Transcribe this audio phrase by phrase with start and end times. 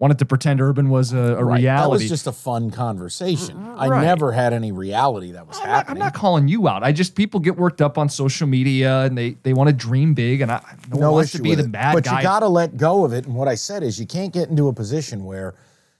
[0.00, 1.62] wanted to pretend Urban was a, a Right.
[1.62, 3.56] That was just a fun conversation.
[3.56, 3.78] Mm-hmm.
[3.78, 4.02] I Right.
[4.02, 6.82] never had any reality that was I'm not, I'm not calling you out.
[6.82, 10.14] I just people get worked up on social media and they they want to dream
[10.14, 10.60] big, and I
[10.90, 11.70] no, one wants to issue be the it.
[11.72, 12.16] bad but guy.
[12.16, 13.26] you got to let go of it.
[13.26, 15.54] And what I said is, you can't get into a position where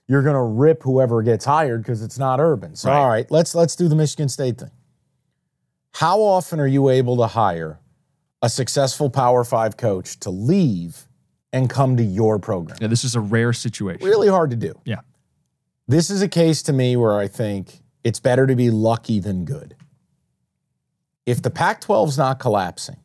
[0.08, 2.74] you're going to rip whoever gets hired because it's not urban.
[2.74, 2.96] So, Right.
[2.98, 4.70] all right, let's let's do the Michigan State thing.
[5.92, 7.78] How often are you able to hire
[8.42, 11.06] a successful Power Five coach to leave
[11.52, 12.78] and come to your program?
[12.80, 14.06] yeah, this is a rare situation.
[14.06, 14.74] Really hard to do.
[14.84, 15.00] Yeah.
[15.88, 19.44] This is a case to me where I think it's better to be lucky than
[19.44, 19.74] good.
[21.26, 22.96] If the Pac 12's not collapsing,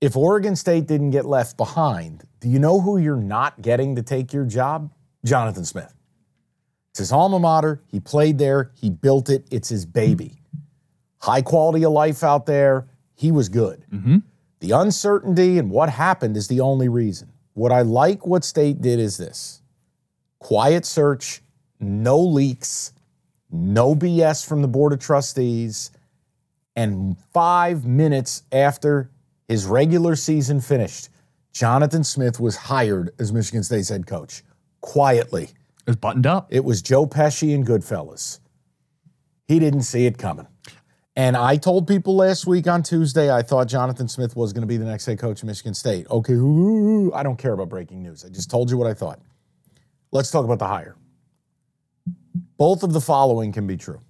[0.00, 4.02] if Oregon State didn't get left behind, do you know who you're not getting to
[4.02, 4.90] take your job?
[5.24, 5.94] Jonathan Smith.
[6.90, 7.80] It's his alma mater.
[7.86, 8.70] He played there.
[8.74, 9.46] He built it.
[9.50, 10.42] It's his baby.
[11.20, 12.86] High quality of life out there.
[13.14, 13.84] He was good.
[13.92, 14.18] Mm-hmm.
[14.60, 17.32] The uncertainty and what happened is the only reason.
[17.54, 19.62] What I like what State did is this
[20.40, 21.40] quiet search,
[21.80, 22.92] no leaks,
[23.50, 25.90] no BS from the Board of Trustees.
[26.76, 29.10] And five minutes after
[29.48, 31.08] his regular season finished,
[31.52, 34.42] Jonathan Smith was hired as Michigan State's head coach.
[34.80, 35.44] Quietly.
[35.44, 36.48] It was buttoned up.
[36.50, 38.40] It was Joe Pesci and Goodfellas.
[39.46, 40.48] He didn't see it coming.
[41.16, 44.66] And I told people last week on Tuesday I thought Jonathan Smith was going to
[44.66, 46.08] be the next head coach of Michigan State.
[46.10, 48.24] Okay, I don't care about breaking news.
[48.24, 49.20] I just told you what I thought.
[50.10, 50.96] Let's talk about the hire.
[52.56, 54.00] Both of the following can be true.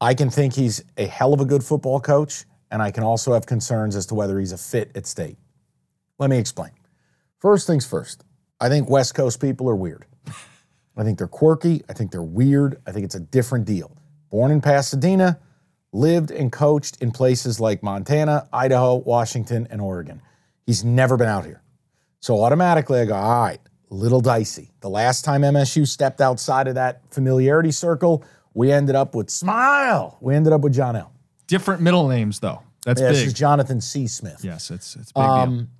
[0.00, 3.34] I can think he's a hell of a good football coach, and I can also
[3.34, 5.36] have concerns as to whether he's a fit at state.
[6.18, 6.70] Let me explain.
[7.38, 8.24] First things first,
[8.60, 10.06] I think West Coast people are weird.
[10.96, 11.82] I think they're quirky.
[11.88, 12.80] I think they're weird.
[12.86, 13.96] I think it's a different deal.
[14.30, 15.38] Born in Pasadena,
[15.92, 20.22] lived and coached in places like Montana, Idaho, Washington, and Oregon.
[20.66, 21.62] He's never been out here.
[22.20, 23.58] So automatically I go, all right,
[23.88, 24.70] little dicey.
[24.80, 28.24] The last time MSU stepped outside of that familiarity circle,
[28.54, 30.18] we ended up with Smile.
[30.20, 31.12] We ended up with John L.
[31.46, 32.62] Different middle names though.
[32.84, 33.26] That's Yeah, This big.
[33.28, 34.06] is Jonathan C.
[34.06, 34.40] Smith.
[34.42, 35.30] yes, it's it's big deal.
[35.30, 35.70] Um,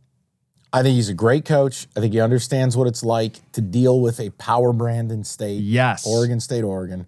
[0.73, 1.89] I think he's a great coach.
[1.97, 5.61] I think he understands what it's like to deal with a power brand in state.
[5.63, 6.07] Yes.
[6.07, 7.07] Oregon State, Oregon.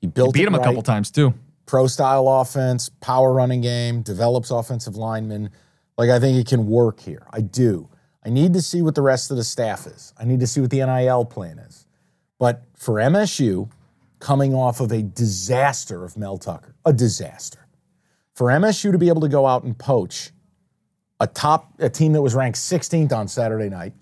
[0.00, 1.32] He built Beat it him a couple times too.
[1.66, 5.50] Pro style offense, power running game, develops offensive linemen.
[5.96, 7.26] Like I think it can work here.
[7.32, 7.88] I do.
[8.24, 10.12] I need to see what the rest of the staff is.
[10.18, 11.86] I need to see what the NIL plan is.
[12.38, 13.70] But for MSU,
[14.18, 17.66] coming off of a disaster of Mel Tucker, a disaster.
[18.34, 20.30] For MSU to be able to go out and poach
[21.20, 23.92] a top a team that was ranked 16th on Saturday night,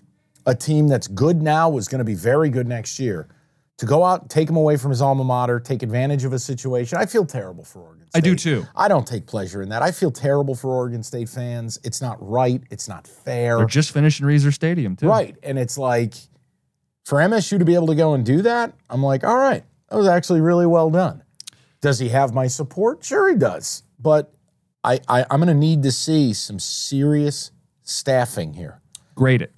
[0.45, 3.27] a team that's good now was going to be very good next year.
[3.79, 6.99] To go out, take him away from his alma mater, take advantage of a situation.
[6.99, 8.17] I feel terrible for Oregon State.
[8.17, 8.65] I do too.
[8.75, 9.81] I don't take pleasure in that.
[9.81, 11.79] I feel terrible for Oregon State fans.
[11.83, 12.61] It's not right.
[12.69, 13.57] It's not fair.
[13.57, 15.07] They're just finishing Reser Stadium too.
[15.07, 15.35] Right.
[15.41, 16.13] And it's like
[17.03, 19.97] for MSU to be able to go and do that, I'm like, all right, that
[19.97, 21.23] was actually really well done.
[21.81, 23.03] Does he have my support?
[23.03, 23.83] Sure, he does.
[23.99, 24.33] But
[24.83, 27.51] I, I I'm gonna need to see some serious
[27.81, 28.81] staffing here.
[29.15, 29.51] Grade it.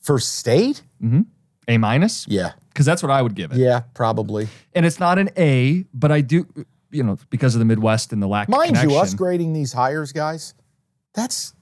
[0.00, 0.82] For state?
[1.02, 1.22] Mm-hmm.
[1.68, 2.26] A minus?
[2.28, 2.52] Yeah.
[2.74, 3.58] Because that's what I would give it.
[3.58, 4.48] Yeah, probably.
[4.74, 6.46] And it's not an A, but I do,
[6.90, 8.90] you know, because of the Midwest and the lack of Mind connection.
[8.90, 10.54] you, us grading these hires, guys,
[11.14, 11.54] that's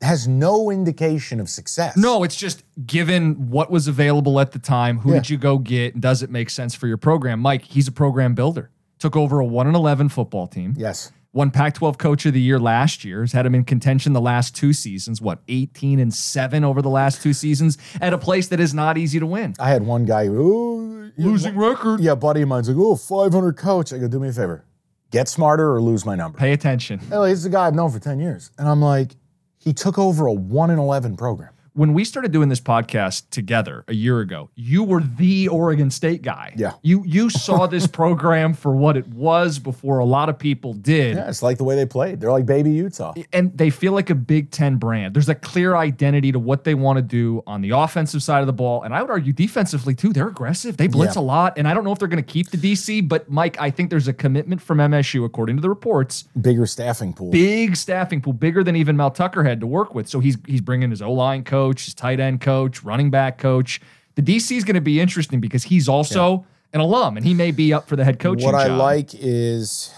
[0.00, 1.96] has no indication of success.
[1.96, 4.98] No, it's just given what was available at the time.
[5.00, 5.16] Who Yeah.
[5.20, 5.94] did you go get?
[5.94, 7.40] And does it make sense for your program?
[7.40, 8.70] Mike, he's a program builder.
[8.98, 10.74] Took over a one and eleven football team.
[10.76, 11.12] Yes.
[11.34, 13.20] Won Pac-12 Coach of the Year last year.
[13.20, 15.20] Has had him in contention the last two seasons.
[15.20, 18.96] What, 18 and seven over the last two seasons at a place that is not
[18.96, 19.54] easy to win.
[19.58, 22.00] I had one guy who Losing record.
[22.00, 23.92] Yeah, buddy of mine's like, oh, 500 coach.
[23.92, 24.64] I go, do me a favor.
[25.10, 26.38] Get smarter or lose my number.
[26.38, 26.98] Pay attention.
[26.98, 28.50] Hey, he's a guy I've known for 10 years.
[28.58, 29.14] And I'm like,
[29.58, 31.53] he took over a 1 in 11 program.
[31.74, 36.22] When we started doing this podcast together a year ago, you were the Oregon State
[36.22, 36.54] guy.
[36.56, 36.72] Yeah.
[36.82, 41.16] You you saw this program for what it was before a lot of people did.
[41.16, 42.20] Yeah, it's like the way they played.
[42.20, 43.12] They're like baby Utah.
[43.32, 45.14] And they feel like a Big Ten brand.
[45.14, 48.46] There's a clear identity to what they want to do on the offensive side of
[48.46, 48.82] the ball.
[48.82, 50.12] And I would argue defensively too.
[50.12, 50.76] They're aggressive.
[50.76, 51.22] They blitz Yeah.
[51.22, 51.58] a lot.
[51.58, 53.90] And I don't know if they're going to keep the DC, but Mike, I think
[53.90, 57.30] there's a commitment from MSU, according to the reports, Bigger staffing pool.
[57.30, 60.08] big staffing pool, bigger than even Mel Tucker had to work with.
[60.08, 63.80] So he's he's bringing his O line coach, his tight end coach, running back coach.
[64.16, 67.50] The DC is going to be interesting because he's also an alum and he may
[67.52, 68.78] be up for the head coaching What I job.
[68.78, 69.92] like is,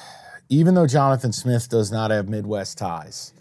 [0.48, 3.32] even though Jonathan Smith does not have Midwest ties,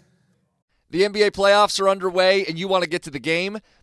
[0.90, 3.58] The NBA playoffs are underway and you want to get to the game?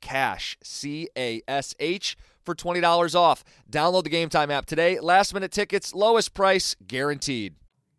[0.00, 3.44] CASH, C A S H, for $20 off.
[3.70, 5.00] Download the Game Time app today.
[5.00, 7.54] Last minute tickets, lowest price guaranteed.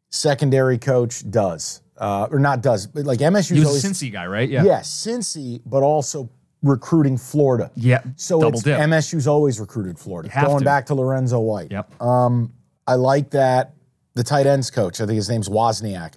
[0.09, 4.11] secondary coach does, uh, or not does, but like MSU's he was always a Cincy
[4.11, 4.49] guy, right?
[4.49, 4.63] Yeah.
[4.63, 6.29] yeah, Cincy, but also
[6.63, 7.71] recruiting Florida.
[7.75, 8.01] Yeah.
[8.15, 8.79] So double it's, dip.
[8.79, 10.29] MSU's always recruited Florida.
[10.29, 10.65] have Going to.
[10.65, 11.71] back to Lorenzo White.
[11.71, 12.01] Yep.
[12.01, 12.53] Um,
[12.87, 13.73] I like that.
[14.13, 16.13] The tight ends coach, I think his name's Wozniak.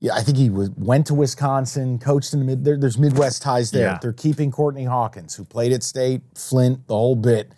[0.00, 2.64] Yeah, I think he was, went to Wisconsin, coached in the mid.
[2.64, 3.88] There, there's Midwest ties there.
[3.88, 3.98] Yeah.
[4.02, 7.52] They're keeping Courtney Hawkins, who played at State, Flint, the whole bit.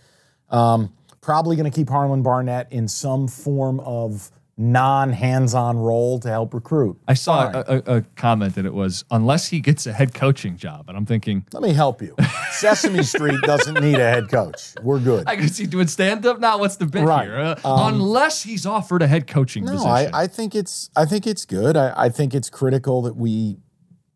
[0.50, 6.54] Um, probably going to keep Harlan Barnett in some form of non-hands-on role to help
[6.54, 6.98] recruit.
[7.06, 10.56] I saw a, a, a comment that it was unless he gets a head coaching
[10.56, 12.14] job, and I'm thinking Let me help you.
[12.52, 14.74] Sesame Street doesn't need a head coach.
[14.82, 15.24] We're good.
[15.26, 16.40] I guess he's doing stand up.
[16.40, 17.26] Now, what's the bit Right.
[17.26, 17.36] here?
[17.36, 17.56] Uh,
[17.92, 19.90] unless he's offered a head coaching No, position.
[19.90, 21.76] I, I think it's I think it's good.
[21.76, 23.58] I, I think it's critical that we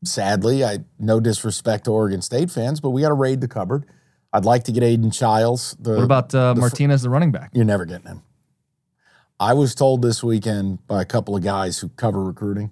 [0.05, 3.85] sadly, I no disrespect to Oregon State fans, but we gotta raid the cupboard.
[4.33, 5.77] I'd like to get Aidan Chiles.
[5.81, 7.51] The, what about uh, Martinez, the running back?
[7.53, 8.23] you're never getting him.
[9.41, 12.71] I was told this weekend by a couple of guys who cover recruiting.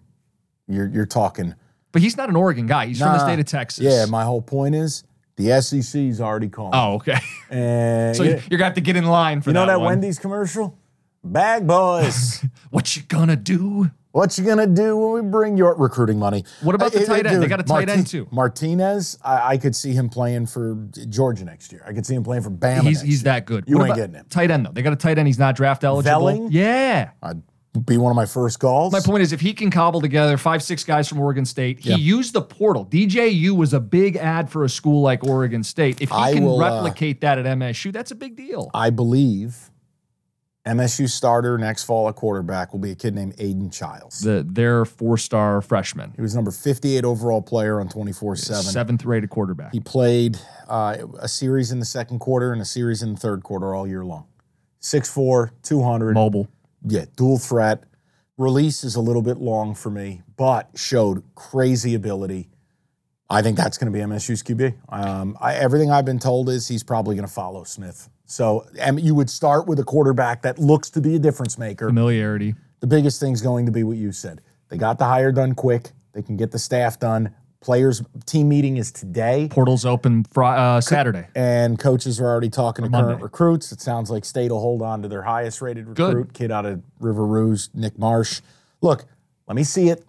[0.69, 1.55] You're you're talking
[1.93, 2.87] But he's not an Oregon guy.
[2.87, 3.85] He's from the state of Texas.
[3.85, 5.03] Yeah, my whole point is
[5.37, 6.73] the SEC's already calling.
[6.75, 7.19] oh, okay.
[7.51, 9.59] And So you, you're gonna have to get in line for that.
[9.61, 9.87] you know that one.
[9.87, 10.77] Wendy's commercial?
[11.25, 12.45] Bag boys.
[12.71, 13.91] What you gonna do?
[14.13, 16.45] What you gonna do when we bring your recruiting money?
[16.63, 17.37] What about the Uh, tight end?
[17.37, 18.27] They dude, got a tight end, too.
[18.31, 20.77] Martinez, I, I could see him playing for
[21.09, 21.83] Georgia next year.
[21.87, 22.83] I could see him playing for Bama.
[22.83, 23.65] He's next he's that good.
[23.67, 24.27] You What ain't getting him.
[24.31, 24.73] Tight end though.
[24.73, 25.27] They got a tight end.
[25.29, 26.11] He's not draft eligible.
[26.27, 26.49] Velling?
[26.51, 27.11] Yeah.
[27.23, 27.43] I'd
[27.85, 28.93] be one of my first calls.
[28.93, 31.95] My point is, if he can cobble together five, six guys from Oregon State, he
[31.95, 32.87] used the portal.
[32.87, 36.01] DJU was a big ad for a school like Oregon State.
[36.01, 38.71] If he I can will, uh, replicate that at MSU, that's a big deal.
[38.75, 39.68] I believe
[40.69, 44.21] MSU starter next fall at quarterback will be a kid named Aidan Chiles.
[44.21, 48.63] The their four star freshman, he was number 58 overall player on 24 7.
[48.63, 49.73] seventh rated quarterback.
[49.73, 53.43] He played uh, a series in the second quarter and a series in the third
[53.43, 54.27] quarter all year long.
[54.83, 56.15] 6'4, 200.
[56.15, 56.49] Mobile.
[56.87, 57.85] Yeah, dual threat.
[58.37, 62.51] Release is a little bit long for me, but showed crazy ability.
[63.31, 64.75] I think that's going to be MSU's QB.
[64.89, 68.09] Um, I, everything I've been told is he's probably going to follow Smith.
[68.29, 71.89] So and you would start with a quarterback that looks to be a difference maker.
[71.89, 72.55] Familiarity.
[72.81, 74.43] The biggest thing's going to be what you said.
[74.69, 75.91] They got the hire done quick.
[76.13, 77.35] They can get the staff done.
[77.61, 79.49] Players team meeting is today.
[79.51, 81.27] Portals open Fri uh, Saturday.
[81.35, 83.09] And coaches are already talking to Monday.
[83.09, 83.73] current recruits.
[83.73, 86.15] It sounds like State will hold on to their highest rated Good.
[86.15, 88.43] recruit, kid out of River Rouge, Nick Marsh.
[88.83, 89.07] Look,
[89.49, 90.05] let me see it.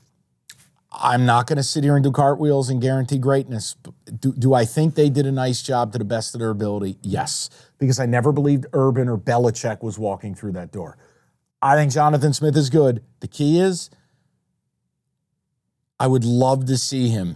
[0.92, 3.76] I'm not going to sit here and do cartwheels and guarantee greatness.
[3.82, 6.50] But Do, do I think they did a nice job to the best of their
[6.50, 6.98] ability?
[7.02, 10.98] Yes, because I never believed Urban or Belichick was walking through that door.
[11.62, 13.04] I think Jonathan Smith is good.
[13.20, 13.90] The key is,
[16.00, 17.36] I would love to see him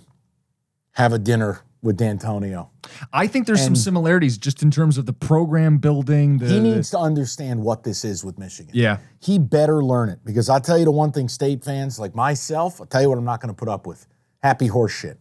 [0.92, 2.70] have a dinner with D'Antonio.
[3.12, 6.38] I think there's some similarities just in terms of the program building.
[6.38, 8.72] The, He needs to understand what this is with Michigan.
[8.74, 8.98] yeah.
[9.20, 12.80] He better learn it because I'll tell you the one thing, state fans like myself,
[12.80, 14.08] I'll tell you what I'm not going to put up with
[14.42, 15.20] happy horse shit.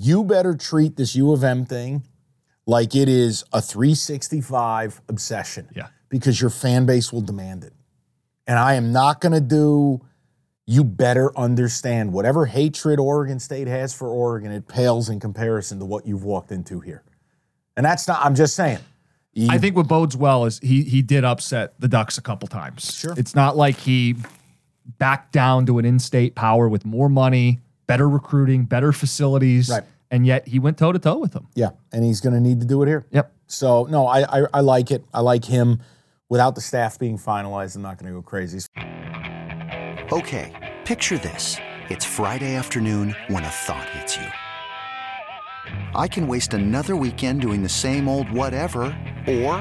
[0.00, 2.04] You better treat this U of M thing
[2.66, 5.68] like it is a 365 obsession.
[5.74, 5.88] Yeah.
[6.08, 7.72] Because your fan base will demand it.
[8.46, 10.00] And I am not going to do,
[10.66, 15.84] you better understand whatever hatred Oregon State has for Oregon, it pales in comparison to
[15.84, 17.02] what you've walked into here.
[17.76, 18.78] And that's not, I'm just saying.
[19.32, 22.48] You- I think what bodes well is he he did upset the Ducks a couple
[22.48, 22.94] times.
[22.96, 23.14] Sure.
[23.18, 24.16] It's not like he
[24.98, 29.82] backed down to an in-state power with more money, better recruiting, better facilities, Right.
[30.12, 31.48] and yet he went toe to toe with them.
[31.56, 33.04] yeah, and he's going to need to do it here.
[33.10, 33.32] Yep.
[33.48, 35.04] So, no, I, I, I like it.
[35.12, 35.80] I like him.
[36.28, 38.60] Without the staff being finalized, I'm not going to go crazy.
[40.12, 40.52] Okay,
[40.84, 41.56] picture this.
[41.90, 44.26] It's Friday afternoon when a thought hits you.
[45.94, 48.84] I can waste another weekend doing the same old whatever,
[49.26, 49.52] or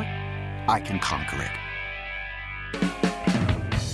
[0.68, 1.52] I can conquer it.